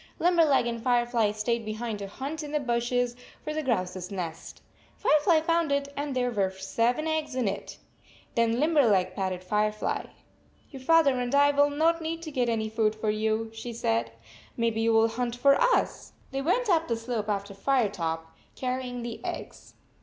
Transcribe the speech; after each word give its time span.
Limberleg 0.17 0.65
and 0.65 0.81
Firefly 0.81 1.29
stayed 1.31 1.63
behind 1.63 1.99
to 1.99 2.07
hunt 2.07 2.41
in 2.41 2.51
the 2.53 2.59
bushes 2.59 3.15
for 3.43 3.53
the 3.53 3.61
grouse 3.61 3.95
s 3.95 4.09
nest. 4.09 4.63
Fire 4.97 5.19
fly 5.21 5.41
found 5.41 5.71
it, 5.71 5.89
and 5.95 6.15
there 6.15 6.31
were 6.31 6.49
seven 6.49 7.05
eggs 7.05 7.35
in 7.35 7.47
it! 7.47 7.77
Then 8.33 8.59
Limberleg 8.59 9.13
patted 9.13 9.43
Firefly. 9.43 10.05
"Your 10.71 10.81
father 10.81 11.19
and 11.19 11.35
I 11.35 11.51
will 11.51 11.69
not 11.69 12.01
need 12.01 12.23
to 12.23 12.31
get 12.31 12.49
any 12.49 12.67
food 12.67 12.95
for 12.95 13.11
you," 13.11 13.51
she 13.53 13.73
said." 13.73 14.11
Maybe 14.57 14.81
you 14.81 14.91
will 14.91 15.07
hunt 15.07 15.35
for 15.35 15.53
us." 15.61 16.13
They 16.31 16.41
went 16.41 16.67
up 16.67 16.87
the 16.87 16.97
slope 16.97 17.29
after 17.29 17.53
Firetop, 17.53 18.25
carrying 18.55 19.03
the 19.03 19.23
eggs. 19.23 19.75